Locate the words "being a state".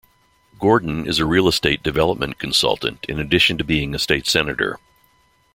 3.63-4.25